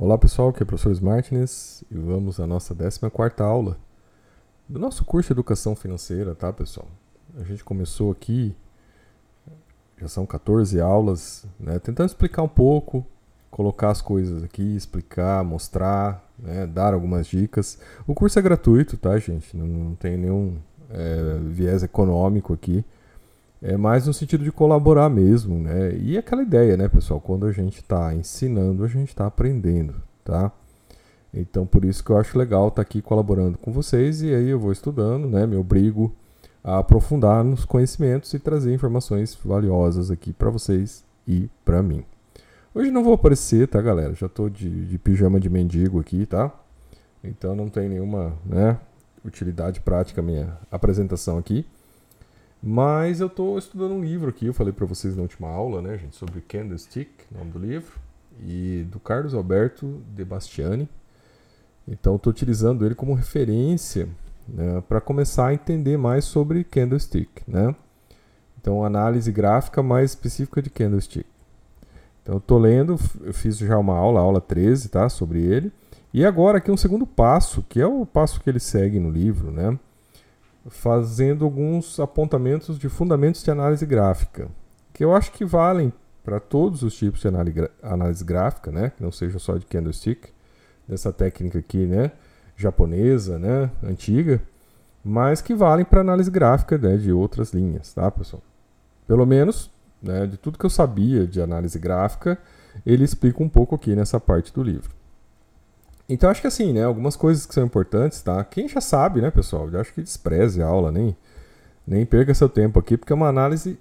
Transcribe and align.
Olá 0.00 0.16
pessoal, 0.16 0.50
aqui 0.50 0.62
é 0.62 0.62
o 0.62 0.66
professor 0.66 0.92
Smartness 0.92 1.82
e 1.90 1.98
vamos 1.98 2.38
à 2.38 2.46
nossa 2.46 2.72
14 2.72 3.42
aula 3.42 3.76
do 4.68 4.78
nosso 4.78 5.04
curso 5.04 5.26
de 5.26 5.32
Educação 5.32 5.74
Financeira, 5.74 6.36
tá 6.36 6.52
pessoal? 6.52 6.86
A 7.36 7.42
gente 7.42 7.64
começou 7.64 8.12
aqui, 8.12 8.54
já 10.00 10.06
são 10.06 10.24
14 10.24 10.80
aulas, 10.80 11.44
né, 11.58 11.80
tentando 11.80 12.06
explicar 12.06 12.44
um 12.44 12.48
pouco, 12.48 13.04
colocar 13.50 13.90
as 13.90 14.00
coisas 14.00 14.44
aqui, 14.44 14.76
explicar, 14.76 15.42
mostrar, 15.42 16.24
né, 16.38 16.64
dar 16.64 16.94
algumas 16.94 17.26
dicas. 17.26 17.80
O 18.06 18.14
curso 18.14 18.38
é 18.38 18.42
gratuito, 18.42 18.96
tá 18.96 19.18
gente? 19.18 19.56
Não, 19.56 19.66
não 19.66 19.94
tem 19.96 20.16
nenhum 20.16 20.58
é, 20.90 21.40
viés 21.42 21.82
econômico 21.82 22.54
aqui. 22.54 22.84
É 23.60 23.76
mais 23.76 24.06
no 24.06 24.14
sentido 24.14 24.44
de 24.44 24.52
colaborar 24.52 25.08
mesmo, 25.08 25.58
né? 25.58 25.92
E 25.96 26.16
aquela 26.16 26.42
ideia, 26.42 26.76
né, 26.76 26.88
pessoal? 26.88 27.20
Quando 27.20 27.46
a 27.46 27.52
gente 27.52 27.80
está 27.80 28.14
ensinando, 28.14 28.84
a 28.84 28.88
gente 28.88 29.08
está 29.08 29.26
aprendendo, 29.26 29.96
tá? 30.24 30.52
Então, 31.34 31.66
por 31.66 31.84
isso 31.84 32.02
que 32.04 32.10
eu 32.10 32.18
acho 32.18 32.38
legal 32.38 32.68
estar 32.68 32.76
tá 32.76 32.82
aqui 32.82 33.02
colaborando 33.02 33.58
com 33.58 33.72
vocês 33.72 34.22
e 34.22 34.32
aí 34.32 34.48
eu 34.48 34.60
vou 34.60 34.70
estudando, 34.70 35.28
né? 35.28 35.46
Me 35.46 35.56
obrigo 35.56 36.14
a 36.62 36.78
aprofundar 36.78 37.42
nos 37.42 37.64
conhecimentos 37.64 38.32
e 38.32 38.38
trazer 38.38 38.72
informações 38.72 39.36
valiosas 39.44 40.10
aqui 40.10 40.32
para 40.32 40.50
vocês 40.50 41.04
e 41.26 41.50
para 41.64 41.82
mim. 41.82 42.04
Hoje 42.74 42.90
não 42.90 43.02
vou 43.02 43.14
aparecer, 43.14 43.66
tá, 43.66 43.80
galera? 43.82 44.14
Já 44.14 44.26
estou 44.26 44.48
de, 44.48 44.86
de 44.86 44.98
pijama 44.98 45.40
de 45.40 45.50
mendigo 45.50 45.98
aqui, 45.98 46.26
tá? 46.26 46.52
Então 47.24 47.54
não 47.56 47.68
tem 47.68 47.88
nenhuma, 47.88 48.34
né, 48.44 48.78
utilidade 49.24 49.80
prática 49.80 50.22
minha 50.22 50.56
apresentação 50.70 51.38
aqui. 51.38 51.66
Mas 52.62 53.20
eu 53.20 53.28
estou 53.28 53.56
estudando 53.56 53.92
um 53.92 54.00
livro 54.00 54.30
aqui, 54.30 54.46
eu 54.46 54.54
falei 54.54 54.72
para 54.72 54.86
vocês 54.86 55.14
na 55.14 55.22
última 55.22 55.48
aula, 55.48 55.80
né, 55.80 55.96
gente, 55.96 56.16
sobre 56.16 56.40
Candlestick, 56.40 57.10
nome 57.30 57.52
do 57.52 57.58
livro, 57.58 57.92
e 58.42 58.84
do 58.90 58.98
Carlos 58.98 59.34
Alberto 59.34 60.02
de 60.14 60.24
Bastiani. 60.24 60.88
Então 61.86 62.16
estou 62.16 62.30
utilizando 62.30 62.84
ele 62.84 62.94
como 62.94 63.14
referência 63.14 64.08
né, 64.46 64.82
para 64.88 65.00
começar 65.00 65.48
a 65.48 65.54
entender 65.54 65.96
mais 65.96 66.24
sobre 66.24 66.64
Candlestick, 66.64 67.42
né? 67.46 67.74
Então 68.60 68.84
análise 68.84 69.30
gráfica 69.30 69.82
mais 69.82 70.10
específica 70.10 70.60
de 70.60 70.68
Candlestick. 70.68 71.26
Então 72.22 72.38
estou 72.38 72.58
lendo, 72.58 72.98
eu 73.22 73.32
fiz 73.32 73.56
já 73.56 73.78
uma 73.78 73.96
aula, 73.96 74.20
aula 74.20 74.40
13, 74.40 74.88
tá, 74.90 75.08
sobre 75.08 75.40
ele. 75.40 75.72
E 76.12 76.24
agora 76.24 76.58
aqui 76.58 76.70
um 76.70 76.76
segundo 76.76 77.06
passo, 77.06 77.64
que 77.68 77.80
é 77.80 77.86
o 77.86 78.04
passo 78.04 78.40
que 78.40 78.50
ele 78.50 78.60
segue 78.60 78.98
no 78.98 79.10
livro, 79.10 79.50
né? 79.50 79.78
Fazendo 80.66 81.44
alguns 81.44 81.98
apontamentos 82.00 82.78
de 82.78 82.88
fundamentos 82.88 83.42
de 83.42 83.50
análise 83.50 83.86
gráfica, 83.86 84.48
que 84.92 85.04
eu 85.04 85.14
acho 85.14 85.32
que 85.32 85.44
valem 85.44 85.92
para 86.24 86.40
todos 86.40 86.82
os 86.82 86.94
tipos 86.94 87.20
de 87.20 87.28
análise 87.82 88.24
gráfica, 88.24 88.70
né? 88.70 88.90
Que 88.90 89.02
não 89.02 89.10
seja 89.10 89.38
só 89.38 89.56
de 89.56 89.64
candlestick, 89.64 90.28
dessa 90.86 91.12
técnica 91.12 91.58
aqui, 91.58 91.86
né? 91.86 92.12
Japonesa, 92.56 93.38
né? 93.38 93.70
Antiga, 93.82 94.42
mas 95.04 95.40
que 95.40 95.54
valem 95.54 95.84
para 95.84 96.00
análise 96.00 96.30
gráfica 96.30 96.76
né? 96.76 96.96
de 96.96 97.12
outras 97.12 97.52
linhas, 97.52 97.92
tá, 97.94 98.10
pessoal? 98.10 98.42
Pelo 99.06 99.24
menos, 99.24 99.70
né? 100.02 100.26
De 100.26 100.36
tudo 100.36 100.58
que 100.58 100.66
eu 100.66 100.70
sabia 100.70 101.26
de 101.26 101.40
análise 101.40 101.78
gráfica, 101.78 102.38
ele 102.84 103.04
explica 103.04 103.42
um 103.42 103.48
pouco 103.48 103.74
aqui 103.74 103.94
nessa 103.94 104.20
parte 104.20 104.52
do 104.52 104.62
livro. 104.62 104.97
Então 106.08 106.30
acho 106.30 106.40
que 106.40 106.46
assim, 106.46 106.72
né, 106.72 106.84
algumas 106.84 107.16
coisas 107.16 107.44
que 107.44 107.54
são 107.54 107.64
importantes, 107.64 108.22
tá? 108.22 108.42
Quem 108.44 108.68
já 108.68 108.80
sabe, 108.80 109.20
né, 109.20 109.30
pessoal? 109.30 109.68
Eu 109.68 109.80
acho 109.80 109.92
que 109.92 110.00
despreze 110.02 110.62
a 110.62 110.66
aula, 110.66 110.90
nem, 110.90 111.14
nem 111.86 112.06
perca 112.06 112.32
seu 112.32 112.48
tempo 112.48 112.78
aqui, 112.78 112.96
porque 112.96 113.12
é 113.12 113.16
uma 113.16 113.28
análise, 113.28 113.78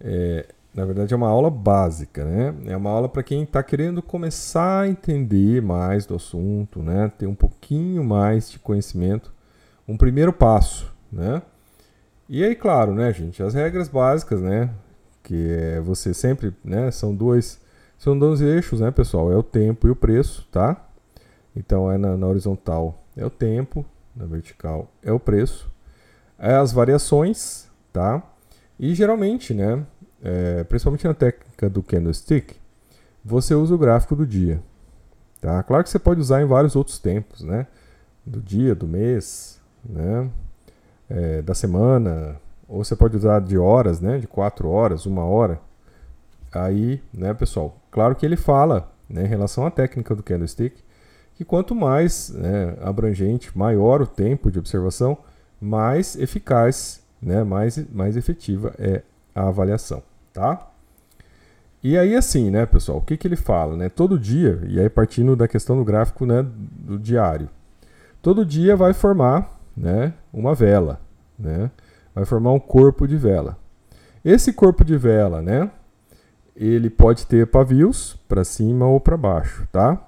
é, 0.00 0.46
na 0.72 0.84
verdade 0.84 1.12
é 1.12 1.16
uma 1.16 1.28
aula 1.28 1.50
básica, 1.50 2.24
né? 2.24 2.54
É 2.66 2.76
uma 2.76 2.90
aula 2.90 3.08
para 3.08 3.22
quem 3.24 3.42
está 3.42 3.62
querendo 3.62 4.00
começar 4.00 4.82
a 4.82 4.88
entender 4.88 5.60
mais 5.60 6.06
do 6.06 6.14
assunto, 6.14 6.80
né? 6.80 7.10
Ter 7.18 7.26
um 7.26 7.34
pouquinho 7.34 8.04
mais 8.04 8.50
de 8.50 8.58
conhecimento, 8.60 9.32
um 9.88 9.96
primeiro 9.96 10.32
passo, 10.32 10.92
né? 11.10 11.42
E 12.28 12.44
aí, 12.44 12.54
claro, 12.54 12.94
né, 12.94 13.12
gente, 13.12 13.42
as 13.42 13.52
regras 13.52 13.88
básicas, 13.88 14.40
né, 14.40 14.70
que 15.22 15.50
é 15.50 15.80
você 15.80 16.14
sempre, 16.14 16.54
né, 16.64 16.90
são 16.90 17.14
dois, 17.14 17.60
são 17.98 18.18
dois 18.18 18.40
eixos, 18.40 18.80
né, 18.80 18.90
pessoal? 18.90 19.30
É 19.30 19.36
o 19.36 19.42
tempo 19.42 19.86
e 19.86 19.90
o 19.90 19.96
preço, 19.96 20.46
tá? 20.50 20.82
Então 21.54 21.90
é 21.90 21.98
na, 21.98 22.16
na 22.16 22.26
horizontal 22.26 23.02
é 23.16 23.24
o 23.24 23.30
tempo, 23.30 23.84
na 24.14 24.26
vertical 24.26 24.90
é 25.02 25.12
o 25.12 25.20
preço, 25.20 25.70
é 26.38 26.54
as 26.54 26.72
variações, 26.72 27.68
tá? 27.92 28.22
E 28.78 28.94
geralmente, 28.94 29.54
né, 29.54 29.84
é, 30.22 30.64
principalmente 30.64 31.06
na 31.06 31.14
técnica 31.14 31.68
do 31.68 31.82
candlestick, 31.82 32.56
você 33.24 33.54
usa 33.54 33.74
o 33.74 33.78
gráfico 33.78 34.16
do 34.16 34.26
dia, 34.26 34.62
tá? 35.40 35.62
Claro 35.62 35.84
que 35.84 35.90
você 35.90 35.98
pode 35.98 36.20
usar 36.20 36.42
em 36.42 36.46
vários 36.46 36.74
outros 36.74 36.98
tempos, 36.98 37.42
né? 37.42 37.66
Do 38.24 38.40
dia, 38.40 38.74
do 38.74 38.86
mês, 38.86 39.60
né? 39.84 40.30
É, 41.08 41.42
da 41.42 41.54
semana, 41.54 42.40
ou 42.66 42.82
você 42.82 42.96
pode 42.96 43.16
usar 43.16 43.40
de 43.40 43.58
horas, 43.58 44.00
né? 44.00 44.18
De 44.18 44.26
quatro 44.26 44.68
horas, 44.68 45.06
uma 45.06 45.24
hora. 45.24 45.60
Aí, 46.52 47.02
né, 47.12 47.32
pessoal? 47.32 47.76
Claro 47.90 48.14
que 48.14 48.26
ele 48.26 48.36
fala, 48.36 48.92
né, 49.08 49.24
em 49.24 49.28
relação 49.28 49.66
à 49.66 49.70
técnica 49.70 50.14
do 50.14 50.22
candlestick, 50.22 50.82
que 51.42 51.44
quanto 51.44 51.74
mais 51.74 52.30
né, 52.30 52.76
abrangente, 52.80 53.56
maior 53.58 54.00
o 54.00 54.06
tempo 54.06 54.50
de 54.50 54.60
observação, 54.60 55.18
mais 55.60 56.16
eficaz, 56.16 57.02
né, 57.20 57.42
mais, 57.42 57.84
mais 57.92 58.16
efetiva 58.16 58.72
é 58.78 59.02
a 59.34 59.48
avaliação, 59.48 60.02
tá? 60.32 60.68
E 61.82 61.98
aí 61.98 62.14
assim, 62.14 62.48
né, 62.48 62.64
pessoal, 62.64 62.98
o 62.98 63.00
que, 63.00 63.16
que 63.16 63.26
ele 63.26 63.34
fala, 63.34 63.76
né? 63.76 63.88
Todo 63.88 64.18
dia, 64.18 64.60
e 64.68 64.78
aí 64.78 64.88
partindo 64.88 65.34
da 65.34 65.48
questão 65.48 65.76
do 65.76 65.84
gráfico, 65.84 66.24
né, 66.24 66.46
do 66.46 66.96
diário, 66.96 67.48
todo 68.20 68.46
dia 68.46 68.76
vai 68.76 68.92
formar, 68.92 69.60
né, 69.76 70.14
uma 70.32 70.54
vela, 70.54 71.00
né? 71.36 71.72
Vai 72.14 72.24
formar 72.24 72.52
um 72.52 72.60
corpo 72.60 73.08
de 73.08 73.16
vela. 73.16 73.58
Esse 74.24 74.52
corpo 74.52 74.84
de 74.84 74.96
vela, 74.96 75.42
né, 75.42 75.68
ele 76.54 76.88
pode 76.88 77.26
ter 77.26 77.48
pavios 77.48 78.16
para 78.28 78.44
cima 78.44 78.86
ou 78.86 79.00
para 79.00 79.16
baixo, 79.16 79.66
tá? 79.72 80.00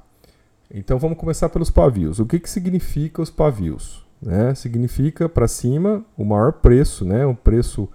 Então 0.77 0.99
vamos 0.99 1.17
começar 1.17 1.49
pelos 1.51 1.71
pavios. 1.71 2.19
O 2.19 2.27
que, 2.27 2.41
que 2.41 2.51
significa 2.51 3.23
os 3.23 3.31
pavios? 3.31 4.05
Né? 4.21 4.53
Significa 4.57 5.29
para 5.29 5.47
cima 5.47 6.05
o 6.17 6.25
maior 6.25 6.55
preço, 6.55 7.05
né? 7.05 7.25
o 7.25 7.33
preço 7.33 7.89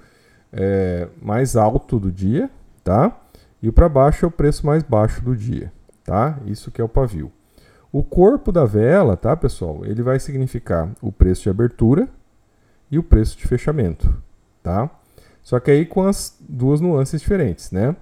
é, 0.54 1.10
mais 1.22 1.58
alto 1.58 2.00
do 2.00 2.10
dia, 2.10 2.50
tá? 2.82 3.20
E 3.62 3.70
para 3.70 3.90
baixo 3.90 4.24
é 4.24 4.28
o 4.30 4.32
preço 4.32 4.66
mais 4.66 4.82
baixo 4.82 5.22
do 5.22 5.36
dia, 5.36 5.74
tá? 6.06 6.40
Isso 6.46 6.72
que 6.72 6.80
é 6.80 6.84
o 6.84 6.88
pavio. 6.88 7.30
O 7.92 8.02
corpo 8.02 8.50
da 8.50 8.64
vela, 8.64 9.18
tá, 9.18 9.36
pessoal? 9.36 9.82
Ele 9.84 10.02
vai 10.02 10.18
significar 10.18 10.90
o 11.02 11.12
preço 11.12 11.44
de 11.44 11.50
abertura 11.50 12.08
e 12.90 12.98
o 12.98 13.04
preço 13.04 13.38
de 13.38 13.46
fechamento, 13.46 14.16
tá? 14.64 14.90
Só 15.44 15.60
que 15.60 15.70
aí 15.70 15.86
com 15.86 16.04
as 16.04 16.38
duas 16.40 16.80
nuances 16.80 17.20
diferentes, 17.20 17.72
né? 17.72 17.94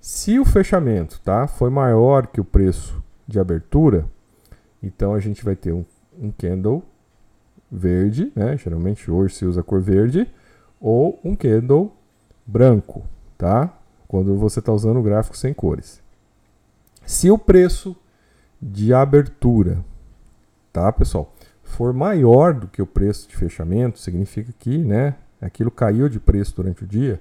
Se 0.00 0.38
o 0.38 0.44
fechamento, 0.44 1.20
tá, 1.24 1.48
foi 1.48 1.70
maior 1.70 2.28
que 2.28 2.40
o 2.40 2.44
preço 2.44 3.02
de 3.26 3.40
abertura, 3.40 4.06
então 4.82 5.14
a 5.14 5.20
gente 5.20 5.44
vai 5.44 5.54
ter 5.54 5.72
um, 5.72 5.84
um 6.18 6.30
candle 6.30 6.82
verde, 7.70 8.32
né? 8.34 8.56
Geralmente 8.56 9.10
hoje 9.10 9.34
se 9.34 9.44
usa 9.44 9.62
cor 9.62 9.80
verde, 9.80 10.28
ou 10.80 11.20
um 11.24 11.34
candle 11.34 11.94
branco, 12.46 13.04
tá? 13.38 13.78
Quando 14.08 14.36
você 14.36 14.58
está 14.58 14.72
usando 14.72 14.98
o 14.98 15.02
gráfico 15.02 15.36
sem 15.36 15.54
cores. 15.54 16.02
Se 17.06 17.30
o 17.30 17.38
preço 17.38 17.96
de 18.60 18.92
abertura, 18.92 19.84
tá, 20.72 20.92
pessoal, 20.92 21.32
for 21.62 21.92
maior 21.92 22.52
do 22.52 22.68
que 22.68 22.82
o 22.82 22.86
preço 22.86 23.28
de 23.28 23.36
fechamento, 23.36 23.98
significa 23.98 24.52
que, 24.58 24.78
né, 24.78 25.16
aquilo 25.40 25.70
caiu 25.70 26.08
de 26.08 26.20
preço 26.20 26.54
durante 26.56 26.84
o 26.84 26.86
dia, 26.86 27.20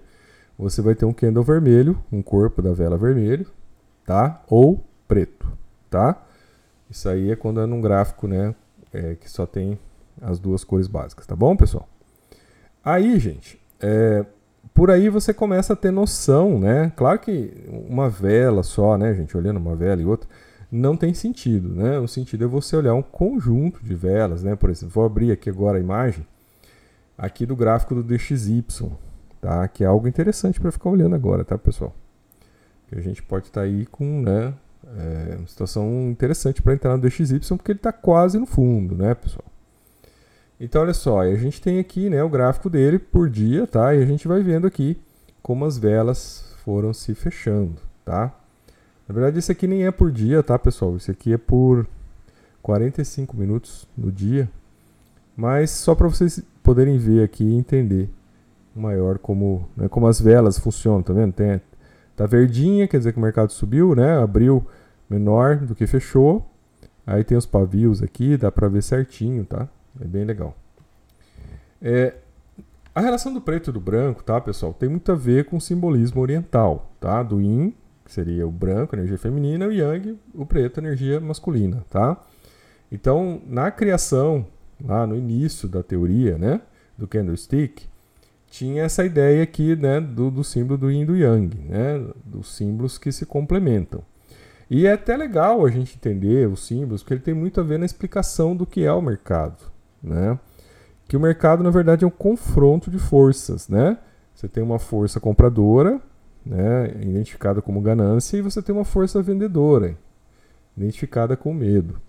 você 0.58 0.82
vai 0.82 0.94
ter 0.94 1.06
um 1.06 1.14
candle 1.14 1.44
vermelho, 1.44 1.98
um 2.12 2.22
corpo 2.22 2.62
da 2.62 2.74
vela 2.74 2.98
vermelho, 2.98 3.48
tá? 4.06 4.44
Ou 4.48 4.84
preto 5.08 5.62
tá? 5.92 6.24
Isso 6.92 7.08
aí 7.08 7.32
é 7.32 7.38
quando 7.38 7.62
é 7.62 7.66
num 7.66 7.80
gráfico, 7.80 8.28
né, 8.28 8.54
é, 8.92 9.16
que 9.16 9.32
só 9.32 9.46
tem 9.46 9.80
as 10.22 10.38
duas 10.40 10.66
cores 10.66 10.88
básicas, 10.88 11.26
tá 11.26 11.36
bom, 11.36 11.56
pessoal? 11.56 11.88
Aí, 12.84 13.18
gente, 13.18 13.58
é, 13.80 14.26
por 14.74 14.92
aí 14.92 15.08
você 15.08 15.34
começa 15.34 15.72
a 15.72 15.76
ter 15.76 15.90
noção, 15.90 16.60
né? 16.60 16.92
Claro 16.98 17.18
que 17.20 17.54
uma 17.88 18.10
vela 18.10 18.62
só, 18.62 18.98
né, 18.98 19.14
gente, 19.14 19.38
olhando 19.38 19.58
uma 19.58 19.74
vela 19.74 20.02
e 20.02 20.06
outra, 20.06 20.30
não 20.70 20.98
tem 20.98 21.14
sentido, 21.14 21.70
né? 21.70 21.98
O 21.98 22.08
sentido 22.08 22.44
é 22.44 22.48
você 22.48 22.76
olhar 22.76 22.94
um 22.94 23.02
conjunto 23.02 23.82
de 23.82 23.96
velas, 23.96 24.44
né? 24.44 24.56
Por 24.58 24.70
exemplo, 24.70 24.94
vou 24.94 25.06
abrir 25.06 25.32
aqui 25.32 25.50
agora 25.50 25.78
a 25.78 25.82
imagem 25.82 26.26
aqui 27.18 27.46
do 27.46 27.56
gráfico 27.56 27.96
do 27.96 28.04
DXY, 28.04 28.66
tá? 29.40 29.66
Que 29.70 29.86
é 29.86 29.88
algo 29.88 30.10
interessante 30.10 30.60
para 30.60 30.72
ficar 30.72 30.90
olhando 30.90 31.16
agora, 31.16 31.46
tá, 31.46 31.58
pessoal? 31.58 31.96
Que 32.88 32.98
a 32.98 33.02
gente 33.02 33.24
pode 33.24 33.48
estar 33.48 33.62
tá 33.62 33.66
aí 33.68 33.86
com, 33.86 34.22
né, 34.22 34.54
é 34.98 35.36
uma 35.38 35.48
situação 35.48 36.10
interessante 36.10 36.62
para 36.62 36.74
entrar 36.74 36.98
no 36.98 37.02
DXY, 37.02 37.40
porque 37.58 37.72
ele 37.72 37.80
está 37.80 37.92
quase 37.92 38.38
no 38.38 38.46
fundo, 38.46 38.96
né, 38.96 39.14
pessoal? 39.14 39.46
Então, 40.60 40.82
olha 40.82 40.94
só, 40.94 41.22
a 41.22 41.36
gente 41.36 41.60
tem 41.62 41.80
aqui 41.80 42.10
né, 42.10 42.24
o 42.24 42.30
gráfico 42.30 42.70
dele 42.70 43.00
por 43.00 43.30
dia, 43.30 43.66
tá? 43.66 43.96
E 43.96 44.02
a 44.02 44.06
gente 44.06 44.28
vai 44.28 44.44
vendo 44.44 44.68
aqui 44.68 44.98
como 45.42 45.66
as 45.66 45.78
velas 45.78 46.54
foram 46.64 46.94
se 46.94 47.16
fechando, 47.16 47.78
tá? 48.06 48.34
Na 49.08 49.14
verdade, 49.14 49.40
esse 49.40 49.52
aqui 49.52 49.66
nem 49.66 49.86
é 49.86 49.92
por 49.92 50.12
dia, 50.12 50.44
tá, 50.44 50.58
pessoal? 50.60 50.96
Esse 50.96 51.10
aqui 51.10 51.34
é 51.34 51.38
por 51.38 51.88
45 52.62 53.36
minutos 53.36 53.88
no 53.98 54.12
dia. 54.12 54.50
Mas 55.36 55.72
só 55.72 55.96
para 55.96 56.08
vocês 56.08 56.44
poderem 56.62 56.98
ver 56.98 57.24
aqui 57.24 57.44
e 57.44 57.56
entender 57.56 58.10
maior 58.76 59.18
como, 59.18 59.68
né, 59.76 59.90
como 59.90 60.08
as 60.08 60.22
velas 60.22 60.60
funcionam, 60.60 61.02
tá 61.02 61.12
vendo? 61.12 61.34
Tem, 61.34 61.60
tá 62.22 62.28
verdinha, 62.28 62.88
quer 62.88 63.00
dizer 63.00 63.14
que 63.14 63.18
o 63.18 63.22
mercado 63.22 63.52
subiu, 63.52 63.96
né? 63.96 64.18
Abriu 64.18 64.66
menor 65.10 65.58
do 65.58 65.74
que 65.74 65.88
fechou. 65.88 66.48
Aí 67.06 67.24
tem 67.24 67.36
os 67.36 67.48
pavios 67.48 68.04
aqui, 68.04 68.38
dá 68.38 68.52
para 68.52 68.68
ver 68.68 68.84
certinho, 68.84 69.44
tá? 69.44 69.68
É 70.00 70.06
bem 70.06 70.24
legal. 70.24 70.56
É, 71.82 72.14
a 72.94 73.02
relação 73.02 73.34
do 73.34 73.42
preto 73.42 73.72
e 73.72 73.74
do 73.74 73.80
branco, 73.80 74.24
tá, 74.24 74.40
pessoal, 74.40 74.72
tem 74.72 74.88
muito 74.88 75.12
a 75.12 75.16
ver 75.16 75.46
com 75.46 75.58
o 75.58 75.62
simbolismo 75.62 76.22
oriental, 76.22 76.92
tá? 77.00 77.24
Do 77.24 77.42
yin, 77.42 77.74
que 78.06 78.12
seria 78.12 78.48
o 78.48 78.52
branco, 78.52 78.96
energia 78.96 79.18
feminina, 79.18 79.66
o 79.66 79.72
yang, 79.72 80.16
o 80.36 80.46
preto, 80.46 80.80
energia 80.80 81.20
masculina, 81.20 81.84
tá? 81.90 82.22
Então, 82.92 83.42
na 83.48 83.72
criação, 83.72 84.46
lá 84.84 85.08
no 85.08 85.16
início 85.16 85.68
da 85.68 85.82
teoria, 85.82 86.38
né, 86.38 86.62
do 86.96 87.08
candlestick, 87.08 87.88
tinha 88.52 88.84
essa 88.84 89.06
ideia 89.06 89.42
aqui, 89.42 89.78
né, 89.78 90.02
do, 90.02 90.30
do 90.30 90.44
símbolo 90.44 90.78
do 90.78 90.92
yin 90.92 91.04
e 91.04 91.06
do 91.06 91.16
yang, 91.16 91.58
né, 91.58 92.06
dos 92.26 92.54
símbolos 92.54 92.98
que 92.98 93.10
se 93.10 93.26
complementam. 93.26 94.04
E 94.70 94.86
é 94.86 94.92
até 94.92 95.16
legal 95.16 95.66
a 95.66 95.70
gente 95.70 95.96
entender 95.96 96.48
os 96.50 96.68
símbolos, 96.68 97.02
porque 97.02 97.14
ele 97.14 97.22
tem 97.22 97.34
muito 97.34 97.62
a 97.62 97.64
ver 97.64 97.80
na 97.80 97.86
explicação 97.86 98.54
do 98.54 98.66
que 98.66 98.84
é 98.84 98.92
o 98.92 99.02
mercado, 99.02 99.64
né? 100.04 100.38
Que 101.08 101.16
o 101.16 101.20
mercado, 101.20 101.64
na 101.64 101.70
verdade, 101.70 102.04
é 102.04 102.08
um 102.08 102.12
confronto 102.12 102.92
de 102.92 103.00
forças, 103.00 103.70
né? 103.70 103.98
Você 104.36 104.50
tem 104.50 104.62
uma 104.62 104.80
força 104.80 105.20
compradora, 105.20 106.00
né, 106.46 106.92
identificada 107.02 107.62
como 107.62 107.80
ganância, 107.80 108.36
e 108.36 108.42
você 108.42 108.62
tem 108.62 108.76
uma 108.76 108.86
força 108.86 109.22
vendedora, 109.22 109.98
identificada 110.76 111.38
com 111.38 111.54
medo, 111.54 112.02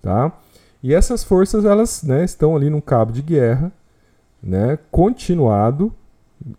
tá? 0.00 0.32
E 0.80 0.94
essas 0.94 1.24
forças, 1.24 1.64
elas, 1.64 2.04
né, 2.04 2.24
estão 2.24 2.54
ali 2.54 2.70
num 2.70 2.80
cabo 2.80 3.10
de 3.10 3.22
guerra, 3.22 3.72
né, 4.42 4.78
continuado, 4.90 5.92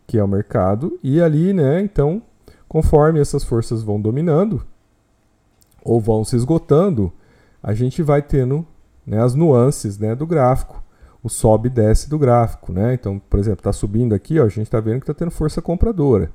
que 0.05 0.17
é 0.17 0.23
o 0.23 0.27
mercado, 0.27 0.99
e 1.03 1.21
ali, 1.21 1.53
né, 1.53 1.81
então, 1.81 2.21
conforme 2.67 3.19
essas 3.19 3.43
forças 3.43 3.81
vão 3.81 3.99
dominando, 3.99 4.63
ou 5.83 5.99
vão 5.99 6.23
se 6.23 6.35
esgotando, 6.35 7.11
a 7.63 7.73
gente 7.73 8.01
vai 8.01 8.21
tendo 8.21 8.65
né, 9.05 9.21
as 9.21 9.33
nuances 9.33 9.97
né, 9.97 10.15
do 10.15 10.27
gráfico, 10.27 10.83
o 11.23 11.29
sobe 11.29 11.67
e 11.67 11.71
desce 11.71 12.09
do 12.09 12.17
gráfico. 12.17 12.71
Né? 12.71 12.93
Então, 12.93 13.19
por 13.29 13.39
exemplo, 13.39 13.59
está 13.59 13.73
subindo 13.73 14.13
aqui, 14.13 14.39
ó, 14.39 14.45
a 14.45 14.49
gente 14.49 14.63
está 14.63 14.79
vendo 14.79 14.99
que 14.99 15.03
está 15.03 15.13
tendo 15.13 15.31
força 15.31 15.61
compradora. 15.61 16.31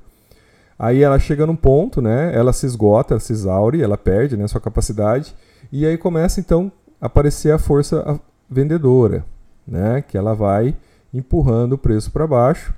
Aí 0.77 1.01
ela 1.01 1.17
chega 1.17 1.45
num 1.45 1.55
ponto, 1.55 2.01
né, 2.01 2.35
ela 2.35 2.51
se 2.51 2.65
esgota, 2.65 3.13
ela 3.13 3.21
se 3.21 3.31
exaure, 3.31 3.81
ela 3.81 3.97
perde 3.97 4.35
né, 4.35 4.45
sua 4.45 4.59
capacidade, 4.59 5.33
e 5.71 5.85
aí 5.85 5.97
começa 5.97 6.41
então 6.41 6.69
a 6.99 7.05
aparecer 7.05 7.53
a 7.53 7.57
força 7.57 8.19
vendedora, 8.49 9.25
né, 9.65 10.01
que 10.01 10.17
ela 10.17 10.35
vai 10.35 10.75
empurrando 11.17 11.73
o 11.73 11.77
preço 11.77 12.11
para 12.11 12.27
baixo, 12.27 12.73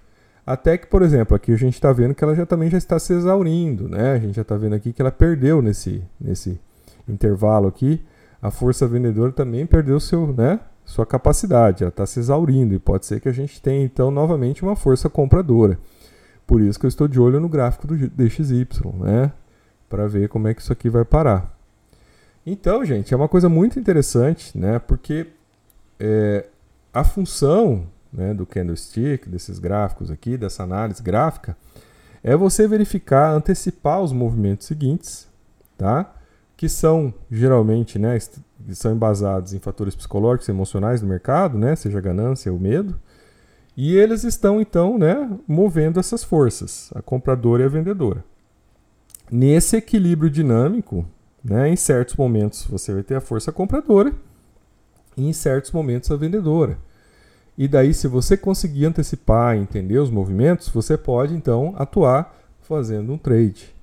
até 0.45 0.77
que, 0.77 0.87
por 0.87 1.01
exemplo, 1.01 1.35
aqui 1.35 1.51
a 1.51 1.57
gente 1.57 1.73
está 1.73 1.91
vendo 1.91 2.15
que 2.15 2.23
ela 2.23 2.33
já 2.35 2.45
também 2.45 2.69
já 2.69 2.77
está 2.77 2.97
se 2.97 3.11
exaurindo, 3.13 3.89
né? 3.89 4.13
A 4.13 4.19
gente 4.19 4.35
já 4.35 4.43
está 4.43 4.55
vendo 4.55 4.75
aqui 4.75 4.93
que 4.93 5.01
ela 5.01 5.11
perdeu 5.11 5.61
nesse, 5.61 6.01
nesse 6.19 6.59
intervalo 7.07 7.67
aqui. 7.67 8.01
A 8.41 8.49
força 8.49 8.87
vendedora 8.87 9.31
também 9.31 9.65
perdeu 9.65 9.99
seu, 9.99 10.33
né, 10.33 10.59
sua 10.85 11.05
capacidade, 11.05 11.83
ela 11.83 11.89
está 11.89 12.05
se 12.05 12.19
exaurindo 12.19 12.73
e 12.73 12.79
pode 12.79 13.05
ser 13.05 13.19
que 13.19 13.27
a 13.27 13.31
gente 13.31 13.61
tenha 13.61 13.83
então 13.83 14.09
novamente 14.09 14.63
uma 14.63 14.75
força 14.75 15.09
compradora. 15.09 15.77
Por 16.45 16.61
isso 16.61 16.79
que 16.79 16.85
eu 16.85 16.87
estou 16.87 17.09
de 17.09 17.19
olho 17.19 17.41
no 17.41 17.49
gráfico 17.49 17.85
do 17.85 17.97
DXY, 17.97 18.67
né? 19.01 19.33
Para 19.89 20.07
ver 20.07 20.29
como 20.29 20.47
é 20.47 20.53
que 20.53 20.61
isso 20.61 20.71
aqui 20.71 20.89
vai 20.89 21.03
parar. 21.03 21.53
Então, 22.45 22.85
gente, 22.85 23.13
é 23.13 23.17
uma 23.17 23.27
coisa 23.27 23.49
muito 23.49 23.77
interessante, 23.77 24.57
né? 24.57 24.79
Porque 24.79 25.27
é, 25.99 26.45
a 26.93 27.03
função 27.03 27.85
né, 28.11 28.33
do 28.33 28.45
candlestick, 28.45 29.27
desses 29.27 29.59
gráficos 29.59 30.09
aqui, 30.09 30.37
dessa 30.37 30.63
análise 30.63 31.01
gráfica, 31.01 31.57
é 32.23 32.35
você 32.35 32.67
verificar, 32.67 33.31
antecipar 33.31 34.01
os 34.01 34.11
movimentos 34.11 34.67
seguintes, 34.67 35.27
tá? 35.77 36.13
que 36.57 36.67
são 36.67 37.13
geralmente 37.29 37.99
né, 37.99 38.17
são 38.73 38.91
embasados 38.91 39.53
em 39.53 39.59
fatores 39.59 39.95
psicológicos 39.95 40.47
e 40.47 40.51
emocionais 40.51 41.01
do 41.01 41.07
mercado, 41.07 41.57
né, 41.57 41.75
seja 41.75 42.01
ganância 42.01 42.51
ou 42.51 42.59
medo, 42.59 42.99
e 43.77 43.95
eles 43.95 44.23
estão 44.23 44.59
então 44.59 44.97
né, 44.97 45.29
movendo 45.47 45.99
essas 45.99 46.23
forças, 46.23 46.89
a 46.95 47.01
compradora 47.01 47.61
e 47.61 47.65
a 47.67 47.69
vendedora. 47.69 48.25
Nesse 49.31 49.77
equilíbrio 49.77 50.31
dinâmico, 50.31 51.05
né, 51.43 51.69
em 51.69 51.75
certos 51.75 52.15
momentos 52.15 52.65
você 52.65 52.91
vai 52.91 53.03
ter 53.03 53.15
a 53.15 53.21
força 53.21 53.51
compradora 53.51 54.11
e 55.15 55.27
em 55.27 55.33
certos 55.33 55.71
momentos 55.71 56.09
a 56.09 56.15
vendedora. 56.15 56.79
E 57.57 57.67
daí, 57.67 57.93
se 57.93 58.07
você 58.07 58.37
conseguir 58.37 58.85
antecipar 58.85 59.57
e 59.57 59.59
entender 59.59 59.97
os 59.97 60.11
movimentos, 60.11 60.69
você 60.69 60.95
pode 60.95 61.33
então 61.33 61.73
atuar 61.75 62.35
fazendo 62.61 63.11
um 63.11 63.17
trade. 63.17 63.73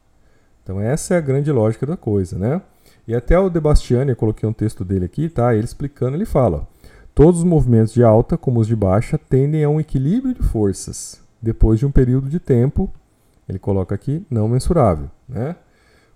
Então, 0.62 0.81
essa 0.81 1.15
é 1.15 1.19
a 1.19 1.21
grande 1.21 1.50
lógica 1.50 1.85
da 1.85 1.97
coisa, 1.97 2.38
né? 2.38 2.62
E 3.06 3.15
até 3.15 3.38
o 3.38 3.50
Debastiani, 3.50 4.11
eu 4.11 4.17
coloquei 4.17 4.49
um 4.49 4.53
texto 4.53 4.85
dele 4.85 5.06
aqui, 5.06 5.29
tá? 5.29 5.55
Ele 5.55 5.65
explicando, 5.65 6.17
ele 6.17 6.25
fala: 6.25 6.69
todos 7.15 7.41
os 7.41 7.44
movimentos 7.44 7.93
de 7.93 8.05
alta, 8.05 8.38
como 8.38 8.61
os 8.61 8.67
de 8.69 8.76
baixa, 8.76 9.19
tendem 9.19 9.65
a 9.65 9.69
um 9.69 9.81
equilíbrio 9.81 10.35
de 10.35 10.43
forças 10.43 11.21
depois 11.43 11.79
de 11.79 11.85
um 11.85 11.91
período 11.91 12.31
de 12.31 12.41
tempo, 12.41 12.91
ele 13.47 13.59
coloca 13.59 13.94
aqui, 13.94 14.25
não 14.31 14.49
mensurável, 14.49 15.11
né? 15.29 15.56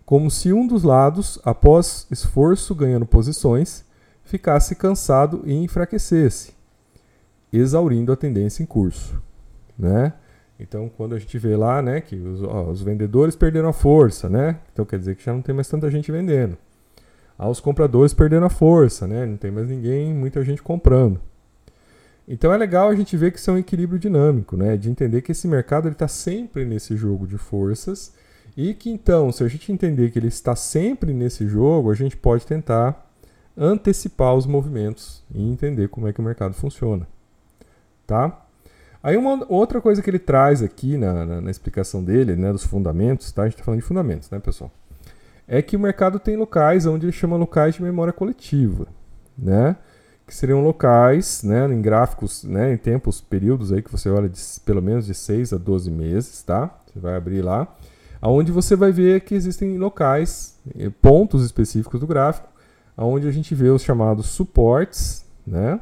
Como 0.06 0.31
se 0.31 0.55
um 0.55 0.66
dos 0.66 0.82
lados, 0.82 1.38
após 1.44 2.06
esforço 2.10 2.75
ganhando 2.75 3.05
posições, 3.05 3.84
ficasse 4.25 4.75
cansado 4.75 5.43
e 5.44 5.52
enfraquecesse 5.52 6.57
exaurindo 7.52 8.12
a 8.12 8.16
tendência 8.16 8.62
em 8.62 8.66
curso, 8.66 9.20
né? 9.78 10.12
Então, 10.60 10.88
quando 10.88 11.14
a 11.14 11.18
gente 11.18 11.38
vê 11.38 11.56
lá, 11.56 11.80
né, 11.80 12.00
que 12.00 12.16
os, 12.16 12.42
ó, 12.42 12.68
os, 12.68 12.82
vendedores 12.82 13.36
perderam 13.36 13.68
a 13.68 13.72
força, 13.72 14.28
né? 14.28 14.58
Então 14.72 14.84
quer 14.84 14.98
dizer 14.98 15.14
que 15.14 15.24
já 15.24 15.32
não 15.32 15.40
tem 15.40 15.54
mais 15.54 15.68
tanta 15.68 15.88
gente 15.90 16.10
vendendo. 16.10 16.58
Ah, 17.38 17.48
os 17.48 17.60
compradores 17.60 18.12
perderam 18.12 18.46
a 18.46 18.50
força, 18.50 19.06
né? 19.06 19.24
Não 19.24 19.36
tem 19.36 19.50
mais 19.52 19.68
ninguém, 19.68 20.12
muita 20.12 20.42
gente 20.42 20.60
comprando. 20.60 21.20
Então 22.26 22.52
é 22.52 22.56
legal 22.56 22.88
a 22.88 22.94
gente 22.96 23.16
ver 23.16 23.30
que 23.30 23.38
isso 23.38 23.50
é 23.50 23.54
um 23.54 23.58
equilíbrio 23.58 23.98
dinâmico, 24.00 24.56
né? 24.56 24.76
De 24.76 24.90
entender 24.90 25.22
que 25.22 25.30
esse 25.30 25.46
mercado 25.46 25.88
está 25.88 26.08
sempre 26.08 26.64
nesse 26.64 26.96
jogo 26.96 27.26
de 27.26 27.38
forças 27.38 28.12
e 28.56 28.74
que 28.74 28.90
então, 28.90 29.30
se 29.30 29.44
a 29.44 29.48
gente 29.48 29.70
entender 29.70 30.10
que 30.10 30.18
ele 30.18 30.26
está 30.26 30.56
sempre 30.56 31.14
nesse 31.14 31.46
jogo, 31.46 31.92
a 31.92 31.94
gente 31.94 32.16
pode 32.16 32.44
tentar 32.44 33.08
antecipar 33.56 34.34
os 34.34 34.46
movimentos 34.46 35.22
e 35.32 35.40
entender 35.40 35.88
como 35.88 36.08
é 36.08 36.12
que 36.12 36.20
o 36.20 36.24
mercado 36.24 36.55
funciona 36.55 37.06
tá? 38.08 38.43
Aí 39.03 39.17
uma 39.17 39.46
outra 39.48 39.81
coisa 39.81 40.03
que 40.03 40.10
ele 40.10 40.19
traz 40.19 40.62
aqui 40.62 40.96
na, 40.96 41.24
na, 41.24 41.41
na, 41.43 41.50
explicação 41.50 42.03
dele, 42.03 42.34
né, 42.34 42.50
dos 42.50 42.65
fundamentos, 42.65 43.31
tá? 43.31 43.43
A 43.43 43.44
gente 43.44 43.55
está 43.55 43.65
falando 43.65 43.81
de 43.81 43.86
fundamentos, 43.86 44.29
né, 44.31 44.41
pessoal? 44.41 44.72
É 45.46 45.62
que 45.62 45.77
o 45.77 45.81
mercado 45.81 46.19
tem 46.19 46.36
locais 46.36 46.84
onde 46.84 47.06
ele 47.06 47.12
chama 47.12 47.36
locais 47.36 47.77
de 47.77 47.82
memória 47.82 48.12
coletiva, 48.12 48.88
né? 49.38 49.77
Que 50.27 50.34
seriam 50.34 50.62
locais, 50.62 51.43
né, 51.43 51.67
em 51.72 51.81
gráficos, 51.81 52.44
né, 52.44 52.72
em 52.72 52.77
tempos, 52.77 53.20
períodos 53.20 53.72
aí 53.72 53.82
que 53.82 53.93
você 53.93 54.10
olha 54.10 54.29
de 54.29 54.41
pelo 54.65 54.82
menos 54.82 55.06
de 55.06 55.15
6 55.15 55.53
a 55.53 55.58
12 55.58 55.91
meses, 55.91 56.43
tá? 56.43 56.74
Você 56.86 56.98
vai 56.98 57.15
abrir 57.15 57.43
lá, 57.43 57.69
aonde 58.20 58.50
você 58.50 58.74
vai 58.74 58.91
ver 58.91 59.20
que 59.20 59.34
existem 59.34 59.79
locais, 59.79 60.58
eh, 60.79 60.91
pontos 61.00 61.44
específicos 61.44 62.00
do 62.00 62.06
gráfico, 62.06 62.48
aonde 62.96 63.29
a 63.29 63.31
gente 63.31 63.55
vê 63.55 63.69
os 63.69 63.82
chamados 63.82 64.27
suportes, 64.27 65.24
né? 65.46 65.81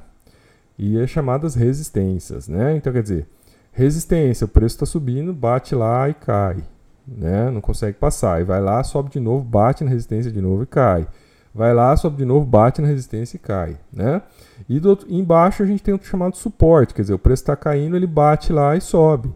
E 0.78 1.00
as 1.00 1.11
chamadas 1.11 1.54
resistências, 1.54 2.49
né? 2.49 2.76
Então 2.76 2.92
quer 2.92 3.02
dizer, 3.02 3.26
resistência, 3.73 4.45
o 4.45 4.49
preço 4.49 4.76
está 4.76 4.87
subindo, 4.87 5.33
bate 5.33 5.75
lá 5.75 6.09
e 6.09 6.14
cai, 6.14 6.59
né? 7.06 7.50
Não 7.50 7.61
consegue 7.61 7.99
passar, 7.99 8.40
e 8.40 8.45
vai 8.45 8.61
lá, 8.61 8.83
sobe 8.83 9.11
de 9.11 9.21
novo, 9.21 9.45
bate 9.45 9.85
na 9.85 9.90
resistência 9.90 10.30
de 10.30 10.40
novo 10.40 10.62
e 10.62 10.66
cai. 10.66 11.06
Vai 11.54 11.73
lá, 11.73 11.97
sobe 11.97 12.18
de 12.18 12.25
novo, 12.26 12.45
bate 12.45 12.83
na 12.83 12.88
resistência 12.88 13.37
e 13.37 13.40
cai, 13.40 13.78
né? 13.90 14.21
E 14.68 14.78
do 14.78 14.90
outro, 14.90 15.06
embaixo 15.11 15.62
a 15.62 15.66
gente 15.66 15.83
tem 15.83 15.95
o 15.95 16.00
chamado 16.02 16.37
suporte, 16.37 16.92
quer 16.92 17.02
dizer, 17.02 17.14
o 17.14 17.18
preço 17.18 17.42
está 17.42 17.56
caindo, 17.56 17.97
ele 17.97 18.06
bate 18.06 18.52
lá 18.52 18.76
e 18.76 18.80
sobe, 18.80 19.33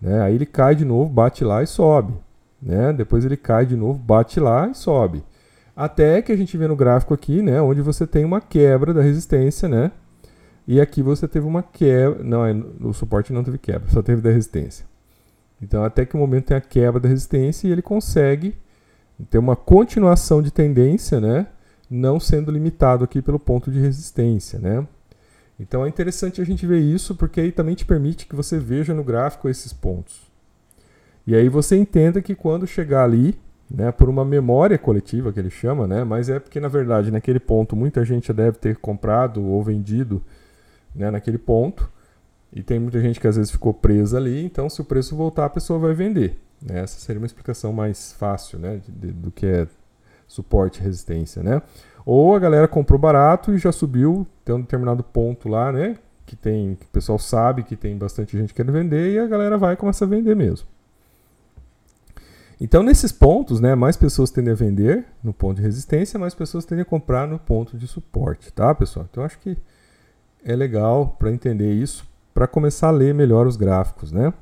né? 0.00 0.22
Aí 0.22 0.34
ele 0.34 0.46
cai 0.46 0.74
de 0.74 0.84
novo, 0.84 1.10
bate 1.10 1.44
lá 1.44 1.62
e 1.62 1.66
sobe, 1.66 2.14
né? 2.62 2.92
Depois 2.92 3.24
ele 3.24 3.36
cai 3.36 3.66
de 3.66 3.76
novo, 3.76 3.98
bate 3.98 4.40
lá 4.40 4.68
e 4.68 4.74
sobe. 4.74 5.22
Até 5.76 6.22
que 6.22 6.32
a 6.32 6.36
gente 6.36 6.56
vê 6.56 6.66
no 6.66 6.74
gráfico 6.74 7.12
aqui, 7.12 7.42
né, 7.42 7.60
onde 7.60 7.82
você 7.82 8.06
tem 8.06 8.24
uma 8.24 8.40
quebra 8.40 8.94
da 8.94 9.02
resistência, 9.02 9.68
né? 9.68 9.92
E 10.66 10.80
aqui 10.80 11.02
você 11.02 11.28
teve 11.28 11.46
uma 11.46 11.62
quebra. 11.62 12.22
Não, 12.22 12.44
é, 12.44 12.52
o 12.80 12.92
suporte 12.92 13.32
não 13.32 13.44
teve 13.44 13.58
quebra, 13.58 13.88
só 13.90 14.02
teve 14.02 14.20
da 14.20 14.30
resistência. 14.30 14.84
Então, 15.62 15.84
até 15.84 16.04
que 16.04 16.14
o 16.14 16.18
momento 16.18 16.46
tem 16.46 16.56
a 16.56 16.60
quebra 16.60 17.00
da 17.00 17.08
resistência 17.08 17.68
e 17.68 17.72
ele 17.72 17.82
consegue 17.82 18.54
ter 19.30 19.38
uma 19.38 19.56
continuação 19.56 20.42
de 20.42 20.50
tendência, 20.50 21.20
né? 21.20 21.46
Não 21.88 22.20
sendo 22.20 22.50
limitado 22.50 23.04
aqui 23.04 23.22
pelo 23.22 23.38
ponto 23.38 23.70
de 23.70 23.80
resistência, 23.80 24.58
né? 24.58 24.86
Então 25.58 25.84
é 25.84 25.88
interessante 25.88 26.40
a 26.40 26.44
gente 26.44 26.66
ver 26.66 26.80
isso, 26.80 27.14
porque 27.14 27.40
aí 27.40 27.50
também 27.50 27.74
te 27.74 27.84
permite 27.84 28.26
que 28.26 28.36
você 28.36 28.58
veja 28.58 28.92
no 28.92 29.02
gráfico 29.02 29.48
esses 29.48 29.72
pontos. 29.72 30.20
E 31.26 31.34
aí 31.34 31.48
você 31.48 31.76
entenda 31.76 32.20
que 32.20 32.34
quando 32.34 32.66
chegar 32.66 33.04
ali, 33.04 33.38
né, 33.70 33.90
por 33.90 34.08
uma 34.08 34.24
memória 34.24 34.76
coletiva 34.78 35.32
que 35.32 35.40
ele 35.40 35.50
chama, 35.50 35.86
né, 35.86 36.04
mas 36.04 36.28
é 36.28 36.38
porque 36.38 36.60
na 36.60 36.68
verdade 36.68 37.10
naquele 37.10 37.40
ponto 37.40 37.74
muita 37.74 38.04
gente 38.04 38.32
deve 38.32 38.58
ter 38.58 38.76
comprado 38.76 39.42
ou 39.42 39.62
vendido 39.62 40.22
né, 40.96 41.10
naquele 41.10 41.38
ponto 41.38 41.90
e 42.52 42.62
tem 42.62 42.78
muita 42.78 43.00
gente 43.00 43.20
que 43.20 43.26
às 43.26 43.36
vezes 43.36 43.50
ficou 43.50 43.74
presa 43.74 44.16
ali, 44.16 44.44
então 44.44 44.68
se 44.68 44.80
o 44.80 44.84
preço 44.84 45.14
voltar 45.14 45.44
a 45.44 45.50
pessoa 45.50 45.78
vai 45.78 45.92
vender. 45.92 46.38
Né? 46.62 46.80
Essa 46.80 46.98
seria 46.98 47.20
uma 47.20 47.26
explicação 47.26 47.72
mais 47.72 48.12
fácil 48.12 48.58
né, 48.58 48.80
de, 48.84 48.90
de, 48.90 49.12
do 49.12 49.30
que 49.30 49.46
é 49.46 49.66
suporte 50.26 50.80
e 50.80 50.82
resistência. 50.82 51.42
Né? 51.42 51.60
Ou 52.04 52.34
a 52.34 52.38
galera 52.38 52.68
comprou 52.68 52.98
barato 52.98 53.52
e 53.52 53.58
já 53.58 53.72
subiu, 53.72 54.26
tem 54.44 54.54
um 54.54 54.60
determinado 54.60 55.02
ponto 55.02 55.48
lá, 55.48 55.72
né? 55.72 55.98
Que 56.24 56.34
tem, 56.34 56.74
que 56.74 56.86
o 56.86 56.88
pessoal 56.88 57.18
sabe 57.18 57.62
que 57.62 57.76
tem 57.76 57.96
bastante 57.96 58.36
gente 58.36 58.54
querendo 58.54 58.72
vender 58.72 59.12
e 59.12 59.18
a 59.18 59.26
galera 59.26 59.58
vai 59.58 59.74
e 59.74 59.76
começa 59.76 60.04
a 60.04 60.08
vender 60.08 60.34
mesmo. 60.34 60.66
Então, 62.60 62.82
nesses 62.82 63.12
pontos, 63.12 63.60
né, 63.60 63.74
mais 63.74 63.96
pessoas 63.96 64.30
tendem 64.30 64.52
a 64.52 64.56
vender 64.56 65.04
no 65.22 65.32
ponto 65.32 65.56
de 65.56 65.62
resistência, 65.62 66.18
mais 66.18 66.34
pessoas 66.34 66.64
tendem 66.64 66.82
a 66.82 66.86
comprar 66.86 67.28
no 67.28 67.38
ponto 67.38 67.76
de 67.76 67.86
suporte, 67.86 68.52
tá, 68.52 68.74
pessoal? 68.74 69.06
Então, 69.10 69.22
acho 69.22 69.38
que 69.38 69.58
é 70.46 70.54
legal 70.54 71.16
para 71.18 71.32
entender 71.32 71.72
isso, 71.72 72.06
para 72.32 72.46
começar 72.46 72.88
a 72.88 72.92
ler 72.92 73.12
melhor 73.12 73.48
os 73.48 73.56
gráficos, 73.56 74.12
né? 74.12 74.32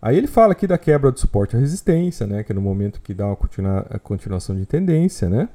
Aí 0.00 0.18
ele 0.18 0.26
fala 0.26 0.52
aqui 0.52 0.66
da 0.66 0.76
quebra 0.76 1.10
do 1.10 1.18
suporte 1.18 1.56
à 1.56 1.58
resistência, 1.58 2.26
né, 2.26 2.42
que 2.42 2.52
é 2.52 2.54
no 2.54 2.60
momento 2.60 3.00
que 3.00 3.14
dá 3.14 3.26
uma 3.26 3.36
continua 3.36 3.86
a 3.88 3.98
continuação 3.98 4.54
de 4.54 4.66
tendência, 4.66 5.30
né? 5.30 5.48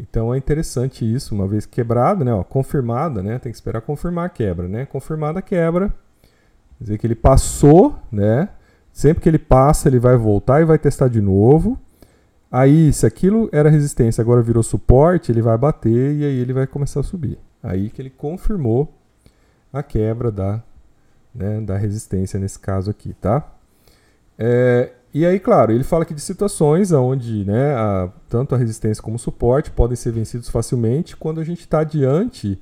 Então 0.00 0.32
é 0.32 0.38
interessante 0.38 1.04
isso, 1.04 1.34
uma 1.34 1.46
vez 1.46 1.66
quebrado, 1.66 2.24
né, 2.24 2.32
ó, 2.32 2.42
confirmada, 2.42 3.22
né, 3.22 3.38
tem 3.38 3.52
que 3.52 3.56
esperar 3.56 3.82
confirmar 3.82 4.26
a 4.26 4.28
quebra, 4.30 4.68
né? 4.68 4.86
Confirmada 4.86 5.40
a 5.40 5.42
quebra, 5.42 5.88
quer 6.78 6.84
dizer 6.84 6.98
que 6.98 7.06
ele 7.06 7.16
passou, 7.16 7.98
né? 8.10 8.48
Sempre 8.92 9.22
que 9.22 9.28
ele 9.28 9.38
passa, 9.38 9.88
ele 9.88 9.98
vai 9.98 10.16
voltar 10.16 10.62
e 10.62 10.64
vai 10.64 10.78
testar 10.78 11.08
de 11.08 11.20
novo. 11.20 11.78
Aí, 12.50 12.92
se 12.92 13.06
aquilo 13.06 13.48
era 13.52 13.68
resistência, 13.68 14.22
agora 14.22 14.40
virou 14.40 14.62
suporte, 14.62 15.30
ele 15.30 15.42
vai 15.42 15.58
bater 15.58 16.14
e 16.14 16.24
aí 16.24 16.38
ele 16.40 16.52
vai 16.52 16.66
começar 16.66 17.00
a 17.00 17.02
subir. 17.02 17.38
Aí 17.62 17.90
que 17.90 18.00
ele 18.02 18.10
confirmou 18.10 18.92
a 19.72 19.82
quebra 19.82 20.30
da 20.30 20.62
né, 21.34 21.60
da 21.60 21.76
resistência 21.76 22.38
nesse 22.40 22.58
caso 22.58 22.90
aqui, 22.90 23.12
tá? 23.14 23.52
É, 24.38 24.92
e 25.12 25.24
aí, 25.24 25.38
claro, 25.38 25.72
ele 25.72 25.84
fala 25.84 26.02
aqui 26.02 26.14
de 26.14 26.20
situações 26.20 26.92
onde 26.92 27.44
né, 27.44 27.74
a, 27.74 28.10
tanto 28.28 28.54
a 28.54 28.58
resistência 28.58 29.02
como 29.02 29.16
o 29.16 29.18
suporte 29.18 29.70
podem 29.70 29.96
ser 29.96 30.12
vencidos 30.12 30.48
facilmente 30.48 31.16
quando 31.16 31.40
a 31.40 31.44
gente 31.44 31.60
está 31.60 31.82
diante 31.82 32.60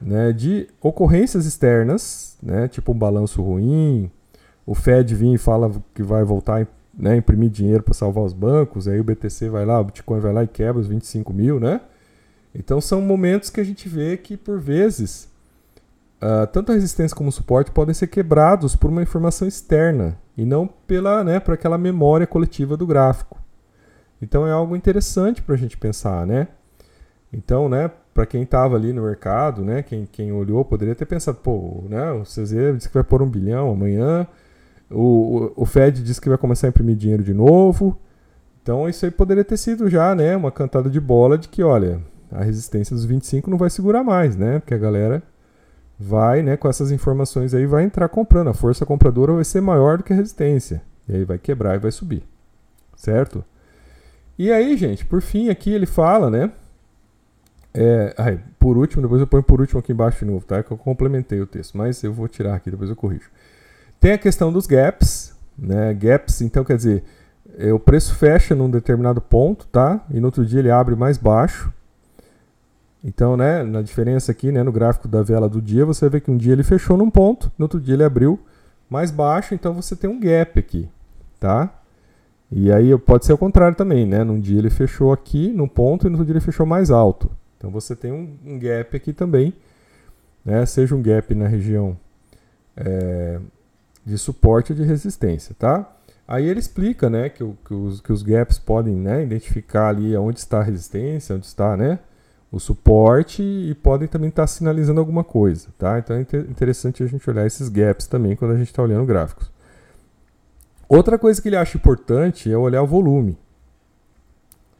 né, 0.00 0.32
de 0.32 0.68
ocorrências 0.80 1.46
externas, 1.46 2.36
né, 2.42 2.68
tipo 2.68 2.92
um 2.92 2.98
balanço 2.98 3.42
ruim, 3.42 4.10
o 4.66 4.74
Fed 4.74 5.14
vir 5.14 5.34
e 5.34 5.38
fala 5.38 5.70
que 5.94 6.02
vai 6.02 6.24
voltar 6.24 6.66
né, 6.96 7.16
imprimir 7.16 7.50
dinheiro 7.50 7.82
para 7.82 7.94
salvar 7.94 8.24
os 8.24 8.32
bancos, 8.32 8.86
aí 8.86 9.00
o 9.00 9.04
BTC 9.04 9.48
vai 9.48 9.64
lá, 9.64 9.80
o 9.80 9.84
Bitcoin 9.84 10.20
vai 10.20 10.32
lá 10.32 10.44
e 10.44 10.48
quebra 10.48 10.80
os 10.80 10.86
25 10.86 11.32
mil, 11.32 11.58
né? 11.58 11.80
Então 12.54 12.80
são 12.80 13.00
momentos 13.00 13.50
que 13.50 13.60
a 13.60 13.64
gente 13.64 13.88
vê 13.88 14.16
que, 14.16 14.36
por 14.36 14.60
vezes, 14.60 15.28
Uh, 16.24 16.46
tanto 16.46 16.72
a 16.72 16.74
resistência 16.74 17.14
como 17.14 17.28
o 17.28 17.32
suporte 17.32 17.70
podem 17.70 17.92
ser 17.92 18.06
quebrados 18.06 18.74
por 18.74 18.88
uma 18.88 19.02
informação 19.02 19.46
externa 19.46 20.16
e 20.34 20.46
não 20.46 20.66
pela, 20.66 21.22
né, 21.22 21.38
por 21.38 21.52
aquela 21.52 21.76
memória 21.76 22.26
coletiva 22.26 22.78
do 22.78 22.86
gráfico. 22.86 23.38
Então 24.22 24.46
é 24.46 24.50
algo 24.50 24.74
interessante 24.74 25.42
para 25.42 25.54
a 25.54 25.58
gente 25.58 25.76
pensar, 25.76 26.26
né? 26.26 26.48
Então, 27.30 27.68
né, 27.68 27.90
para 28.14 28.24
quem 28.24 28.42
estava 28.42 28.74
ali 28.74 28.90
no 28.90 29.02
mercado, 29.02 29.62
né, 29.62 29.82
quem, 29.82 30.06
quem 30.10 30.32
olhou 30.32 30.64
poderia 30.64 30.94
ter 30.94 31.04
pensado, 31.04 31.36
pô, 31.42 31.84
né, 31.90 32.12
o 32.12 32.22
CZ 32.22 32.74
disse 32.74 32.88
que 32.88 32.94
vai 32.94 33.04
pôr 33.04 33.20
um 33.20 33.28
bilhão 33.28 33.70
amanhã, 33.70 34.26
o, 34.90 35.52
o, 35.58 35.62
o 35.62 35.66
Fed 35.66 36.02
disse 36.02 36.22
que 36.22 36.28
vai 36.30 36.38
começar 36.38 36.68
a 36.68 36.70
imprimir 36.70 36.96
dinheiro 36.96 37.22
de 37.22 37.34
novo. 37.34 38.00
Então 38.62 38.88
isso 38.88 39.04
aí 39.04 39.10
poderia 39.10 39.44
ter 39.44 39.58
sido 39.58 39.90
já, 39.90 40.14
né, 40.14 40.34
uma 40.34 40.50
cantada 40.50 40.88
de 40.88 41.00
bola 41.00 41.36
de 41.36 41.48
que, 41.48 41.62
olha, 41.62 42.00
a 42.34 42.42
resistência 42.42 42.94
dos 42.94 43.04
25 43.04 43.50
não 43.50 43.56
vai 43.56 43.70
segurar 43.70 44.02
mais, 44.02 44.36
né? 44.36 44.58
Porque 44.58 44.74
a 44.74 44.78
galera 44.78 45.22
vai, 45.98 46.42
né, 46.42 46.56
com 46.56 46.68
essas 46.68 46.90
informações 46.90 47.54
aí, 47.54 47.66
vai 47.66 47.84
entrar 47.84 48.08
comprando. 48.08 48.48
A 48.48 48.54
força 48.54 48.84
compradora 48.84 49.32
vai 49.32 49.44
ser 49.44 49.60
maior 49.60 49.98
do 49.98 50.04
que 50.04 50.12
a 50.12 50.16
resistência. 50.16 50.82
E 51.08 51.14
aí 51.14 51.24
vai 51.24 51.38
quebrar 51.38 51.76
e 51.76 51.78
vai 51.78 51.92
subir. 51.92 52.24
Certo? 52.96 53.44
E 54.38 54.50
aí, 54.50 54.76
gente, 54.76 55.04
por 55.04 55.22
fim, 55.22 55.48
aqui 55.48 55.70
ele 55.70 55.86
fala, 55.86 56.28
né? 56.28 56.50
É, 57.72 58.38
por 58.58 58.76
último, 58.76 59.02
depois 59.02 59.20
eu 59.20 59.26
ponho 59.26 59.42
por 59.42 59.60
último 59.60 59.80
aqui 59.80 59.92
embaixo 59.92 60.24
de 60.24 60.30
novo, 60.30 60.44
tá? 60.44 60.62
Que 60.62 60.70
eu 60.70 60.76
complementei 60.76 61.40
o 61.40 61.46
texto, 61.46 61.76
mas 61.76 62.02
eu 62.02 62.12
vou 62.12 62.28
tirar 62.28 62.54
aqui, 62.54 62.70
depois 62.70 62.88
eu 62.88 62.96
corrijo. 62.96 63.30
Tem 64.00 64.12
a 64.12 64.18
questão 64.18 64.52
dos 64.52 64.66
gaps, 64.66 65.36
né? 65.58 65.92
Gaps, 65.94 66.40
então 66.40 66.64
quer 66.64 66.76
dizer, 66.76 67.04
é, 67.58 67.72
o 67.72 67.78
preço 67.80 68.14
fecha 68.14 68.54
num 68.54 68.70
determinado 68.70 69.20
ponto, 69.20 69.66
tá? 69.66 70.04
E 70.10 70.20
no 70.20 70.26
outro 70.26 70.46
dia 70.46 70.60
ele 70.60 70.70
abre 70.70 70.94
mais 70.94 71.18
baixo. 71.18 71.72
Então, 73.04 73.36
né, 73.36 73.62
na 73.62 73.82
diferença 73.82 74.32
aqui, 74.32 74.50
né, 74.50 74.62
no 74.62 74.72
gráfico 74.72 75.06
da 75.06 75.22
vela 75.22 75.46
do 75.46 75.60
dia, 75.60 75.84
você 75.84 76.08
vê 76.08 76.20
que 76.20 76.30
um 76.30 76.36
dia 76.38 76.54
ele 76.54 76.62
fechou 76.62 76.96
num 76.96 77.10
ponto, 77.10 77.52
no 77.58 77.66
outro 77.66 77.78
dia 77.78 77.94
ele 77.94 78.02
abriu 78.02 78.40
mais 78.88 79.10
baixo, 79.10 79.54
então 79.54 79.74
você 79.74 79.94
tem 79.94 80.08
um 80.08 80.18
gap 80.18 80.58
aqui, 80.58 80.88
tá? 81.38 81.70
E 82.50 82.72
aí 82.72 82.96
pode 82.98 83.26
ser 83.26 83.34
o 83.34 83.38
contrário 83.38 83.76
também, 83.76 84.06
né? 84.06 84.24
Num 84.24 84.40
dia 84.40 84.58
ele 84.58 84.70
fechou 84.70 85.12
aqui 85.12 85.48
num 85.48 85.68
ponto 85.68 86.06
e 86.06 86.08
no 86.08 86.14
outro 86.14 86.24
dia 86.24 86.32
ele 86.32 86.40
fechou 86.40 86.64
mais 86.64 86.90
alto. 86.90 87.30
Então 87.58 87.70
você 87.70 87.94
tem 87.94 88.10
um, 88.10 88.38
um 88.46 88.58
gap 88.58 88.96
aqui 88.96 89.12
também, 89.12 89.52
né? 90.42 90.64
Seja 90.64 90.94
um 90.94 91.02
gap 91.02 91.34
na 91.34 91.46
região 91.46 91.98
é, 92.74 93.38
de 94.04 94.16
suporte 94.16 94.72
ou 94.72 94.78
de 94.78 94.84
resistência, 94.84 95.54
tá? 95.58 95.90
Aí 96.26 96.46
ele 96.46 96.58
explica, 96.58 97.10
né, 97.10 97.28
que, 97.28 97.44
que, 97.66 97.74
os, 97.74 98.00
que 98.00 98.10
os 98.10 98.22
gaps 98.22 98.58
podem, 98.58 98.94
né, 98.94 99.22
identificar 99.22 99.88
ali 99.88 100.16
onde 100.16 100.38
está 100.38 100.60
a 100.60 100.62
resistência, 100.62 101.36
onde 101.36 101.44
está, 101.44 101.76
né, 101.76 101.98
o 102.54 102.60
suporte 102.60 103.42
e 103.42 103.74
podem 103.74 104.06
também 104.06 104.28
estar 104.28 104.46
sinalizando 104.46 105.00
alguma 105.00 105.24
coisa, 105.24 105.68
tá? 105.76 105.98
Então 105.98 106.14
é 106.14 106.20
interessante 106.20 107.02
a 107.02 107.06
gente 107.06 107.28
olhar 107.28 107.44
esses 107.44 107.68
gaps 107.68 108.06
também 108.06 108.36
quando 108.36 108.52
a 108.52 108.56
gente 108.56 108.68
está 108.68 108.80
olhando 108.80 109.04
gráficos. 109.04 109.50
Outra 110.88 111.18
coisa 111.18 111.42
que 111.42 111.48
ele 111.48 111.56
acha 111.56 111.76
importante 111.76 112.50
é 112.50 112.56
olhar 112.56 112.80
o 112.82 112.86
volume, 112.86 113.36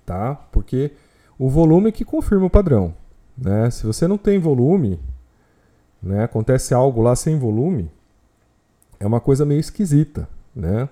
tá? 0.07 0.37
Porque 0.53 0.93
o 1.37 1.51
volume 1.51 1.89
é 1.89 1.93
que 1.93 2.05
confirma 2.05 2.47
o 2.47 2.51
padrão, 2.51 2.95
né? 3.37 3.69
Se 3.71 3.85
você 3.85 4.07
não 4.07 4.17
tem 4.17 4.39
volume, 4.39 5.01
né? 6.01 6.23
Acontece 6.23 6.75
algo 6.75 7.03
lá 7.03 7.17
sem 7.17 7.37
volume, 7.41 7.91
é 9.01 9.07
uma 9.07 9.21
coisa 9.21 9.45
meio 9.45 9.59
esquisita, 9.59 10.29
né? 10.55 10.89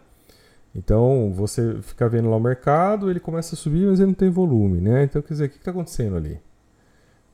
Então 0.75 1.33
você 1.33 1.77
fica 1.83 2.09
vendo 2.09 2.29
lá 2.29 2.37
o 2.37 2.41
mercado, 2.41 3.09
ele 3.09 3.21
começa 3.21 3.55
a 3.55 3.59
subir, 3.59 3.87
mas 3.87 4.01
ele 4.01 4.09
não 4.09 4.15
tem 4.15 4.31
volume, 4.31 4.81
né? 4.81 5.05
Então 5.05 5.23
quer 5.23 5.35
dizer, 5.35 5.45
o 5.45 5.49
que 5.49 5.59
está 5.59 5.71
acontecendo 5.71 6.17
ali? 6.17 6.41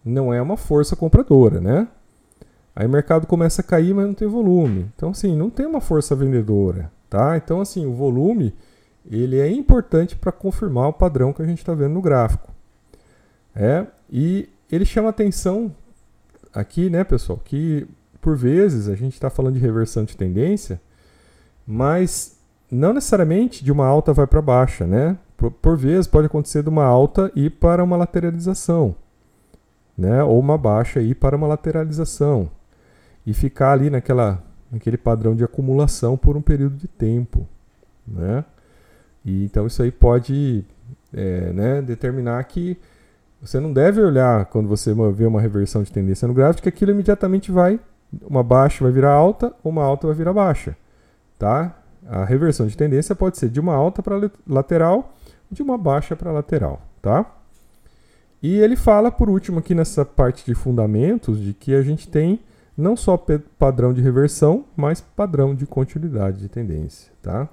Não 0.08 0.32
é 0.32 0.40
uma 0.40 0.56
força 0.56 0.96
compradora, 0.96 1.60
né? 1.60 1.86
Aí 2.74 2.86
o 2.86 2.90
mercado 2.90 3.26
começa 3.26 3.60
a 3.60 3.64
cair, 3.64 3.94
mas 3.94 4.06
não 4.06 4.14
tem 4.14 4.26
volume. 4.28 4.90
Então, 4.94 5.10
assim, 5.10 5.36
não 5.36 5.50
tem 5.50 5.66
uma 5.66 5.80
força 5.80 6.14
vendedora, 6.14 6.90
tá? 7.10 7.36
Então, 7.36 7.60
assim, 7.60 7.84
o 7.86 7.92
volume, 7.92 8.54
ele 9.10 9.38
é 9.38 9.50
importante 9.50 10.16
para 10.16 10.32
confirmar 10.32 10.88
o 10.88 10.92
padrão 10.92 11.32
que 11.32 11.42
a 11.42 11.46
gente 11.46 11.58
está 11.58 11.74
vendo 11.74 11.94
no 11.94 12.02
gráfico. 12.02 12.52
É, 13.54 13.86
e 14.10 14.48
ele 14.70 14.84
chama 14.84 15.08
atenção 15.08 15.74
aqui, 16.54 16.88
né, 16.88 17.02
pessoal, 17.02 17.40
que 17.44 17.86
por 18.20 18.36
vezes 18.36 18.88
a 18.88 18.94
gente 18.94 19.14
está 19.14 19.28
falando 19.28 19.54
de 19.54 19.60
reversão 19.60 20.04
de 20.04 20.16
tendência, 20.16 20.80
mas 21.66 22.38
não 22.70 22.92
necessariamente 22.92 23.64
de 23.64 23.72
uma 23.72 23.86
alta 23.86 24.12
vai 24.12 24.26
para 24.26 24.40
baixa, 24.40 24.86
né? 24.86 25.18
Por, 25.36 25.50
por 25.50 25.76
vezes 25.76 26.06
pode 26.06 26.26
acontecer 26.26 26.62
de 26.62 26.68
uma 26.68 26.84
alta 26.84 27.30
e 27.34 27.50
para 27.50 27.82
uma 27.82 27.96
lateralização 27.96 28.94
né, 29.98 30.22
ou 30.22 30.38
uma 30.38 30.56
baixa 30.56 31.00
aí 31.00 31.14
para 31.14 31.36
uma 31.36 31.48
lateralização 31.48 32.48
e 33.26 33.34
ficar 33.34 33.72
ali 33.72 33.90
naquela, 33.90 34.40
naquele 34.70 34.96
padrão 34.96 35.34
de 35.34 35.42
acumulação 35.42 36.16
por 36.16 36.36
um 36.36 36.40
período 36.40 36.76
de 36.76 36.86
tempo, 36.86 37.46
né? 38.06 38.44
E 39.24 39.44
então 39.44 39.66
isso 39.66 39.82
aí 39.82 39.90
pode 39.90 40.64
é, 41.12 41.52
né, 41.52 41.82
determinar 41.82 42.42
que 42.44 42.78
você 43.42 43.58
não 43.58 43.72
deve 43.72 44.00
olhar 44.00 44.46
quando 44.46 44.68
você 44.68 44.94
vê 45.12 45.26
uma 45.26 45.40
reversão 45.40 45.82
de 45.82 45.90
tendência 45.92 46.28
no 46.28 46.34
gráfico 46.34 46.62
que 46.62 46.68
aquilo 46.68 46.92
imediatamente 46.92 47.50
vai 47.50 47.80
uma 48.22 48.42
baixa 48.42 48.82
vai 48.82 48.92
virar 48.92 49.12
alta, 49.12 49.52
uma 49.62 49.82
alta 49.82 50.06
vai 50.06 50.16
virar 50.16 50.32
baixa, 50.32 50.76
tá? 51.38 51.76
A 52.06 52.24
reversão 52.24 52.66
de 52.66 52.76
tendência 52.76 53.14
pode 53.14 53.36
ser 53.36 53.48
de 53.48 53.60
uma 53.60 53.74
alta 53.74 54.02
para 54.02 54.30
lateral, 54.46 55.14
de 55.50 55.62
uma 55.62 55.76
baixa 55.76 56.16
para 56.16 56.32
lateral, 56.32 56.80
tá? 57.02 57.26
E 58.42 58.58
ele 58.58 58.76
fala, 58.76 59.10
por 59.10 59.28
último, 59.28 59.58
aqui 59.58 59.74
nessa 59.74 60.04
parte 60.04 60.44
de 60.44 60.54
fundamentos, 60.54 61.40
de 61.40 61.52
que 61.52 61.74
a 61.74 61.82
gente 61.82 62.08
tem 62.08 62.40
não 62.76 62.96
só 62.96 63.16
padrão 63.58 63.92
de 63.92 64.00
reversão, 64.00 64.64
mas 64.76 65.00
padrão 65.00 65.54
de 65.54 65.66
continuidade 65.66 66.38
de 66.38 66.48
tendência, 66.48 67.12
tá? 67.20 67.48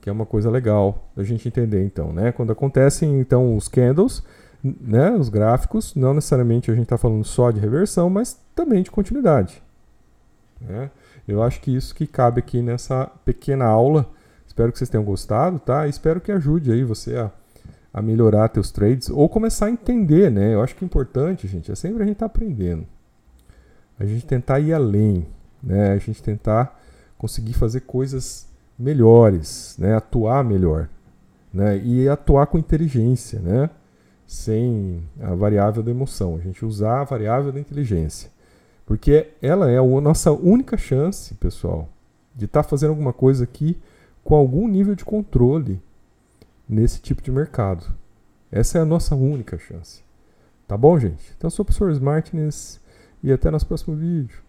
Que 0.00 0.08
é 0.08 0.12
uma 0.12 0.24
coisa 0.24 0.48
legal 0.48 1.10
da 1.16 1.24
gente 1.24 1.48
entender, 1.48 1.84
então, 1.84 2.12
né? 2.12 2.30
Quando 2.30 2.52
acontecem, 2.52 3.18
então, 3.18 3.56
os 3.56 3.66
candles, 3.66 4.22
né, 4.62 5.10
os 5.10 5.28
gráficos, 5.28 5.94
não 5.94 6.14
necessariamente 6.14 6.70
a 6.70 6.74
gente 6.74 6.84
está 6.84 6.96
falando 6.96 7.24
só 7.24 7.50
de 7.50 7.58
reversão, 7.58 8.08
mas 8.08 8.38
também 8.54 8.82
de 8.82 8.90
continuidade. 8.90 9.60
Né? 10.60 10.90
Eu 11.26 11.42
acho 11.42 11.60
que 11.60 11.74
isso 11.74 11.94
que 11.94 12.06
cabe 12.06 12.38
aqui 12.38 12.62
nessa 12.62 13.10
pequena 13.24 13.64
aula 13.64 14.08
Espero 14.54 14.70
que 14.70 14.78
vocês 14.78 14.88
tenham 14.88 15.02
gostado, 15.02 15.58
tá? 15.58 15.88
Espero 15.88 16.20
que 16.20 16.30
ajude 16.30 16.70
aí 16.70 16.84
você 16.84 17.16
a, 17.16 17.28
a 17.94 18.02
melhorar 18.02 18.48
teus 18.48 18.72
trades 18.72 19.08
ou 19.08 19.28
começar 19.28 19.66
a 19.66 19.70
entender, 19.70 20.28
né? 20.28 20.52
Eu 20.52 20.60
acho 20.60 20.74
que 20.74 20.84
é 20.84 20.86
importante, 20.86 21.46
gente, 21.46 21.70
é 21.70 21.76
sempre 21.76 22.02
a 22.02 22.06
gente 22.06 22.16
estar 22.16 22.28
tá 22.28 22.34
aprendendo. 22.34 22.84
A 23.96 24.04
gente 24.04 24.26
tentar 24.26 24.58
ir 24.58 24.72
além, 24.72 25.24
né? 25.62 25.92
A 25.92 25.98
gente 25.98 26.20
tentar 26.20 26.82
conseguir 27.16 27.52
fazer 27.52 27.82
coisas 27.82 28.48
melhores, 28.76 29.76
né? 29.78 29.94
Atuar 29.94 30.42
melhor, 30.42 30.88
né? 31.52 31.78
E 31.78 32.08
atuar 32.08 32.48
com 32.48 32.58
inteligência, 32.58 33.38
né? 33.38 33.70
Sem 34.26 35.04
a 35.20 35.32
variável 35.36 35.80
da 35.80 35.92
emoção. 35.92 36.34
A 36.34 36.40
gente 36.40 36.64
usar 36.64 37.02
a 37.02 37.04
variável 37.04 37.52
da 37.52 37.60
inteligência. 37.60 38.28
Porque 38.84 39.28
ela 39.40 39.70
é 39.70 39.78
a 39.78 40.00
nossa 40.00 40.32
única 40.32 40.76
chance, 40.76 41.32
pessoal, 41.34 41.88
de 42.34 42.46
estar 42.46 42.64
tá 42.64 42.68
fazendo 42.68 42.90
alguma 42.90 43.12
coisa 43.12 43.44
aqui 43.44 43.78
com 44.24 44.34
algum 44.34 44.66
nível 44.66 44.96
de 44.96 45.04
controle 45.04 45.80
nesse 46.68 47.00
tipo 47.00 47.22
de 47.22 47.30
mercado. 47.30 47.86
Essa 48.50 48.78
é 48.78 48.80
a 48.80 48.84
nossa 48.84 49.14
única 49.14 49.58
chance. 49.58 50.02
Tá 50.66 50.76
bom, 50.76 50.98
gente? 50.98 51.34
Então, 51.36 51.48
eu 51.48 51.50
sou 51.50 51.62
o 51.62 51.66
professor 51.66 52.00
Martinez 52.00 52.80
e 53.22 53.32
até 53.32 53.50
nosso 53.50 53.66
próximo 53.66 53.96
vídeo. 53.96 54.42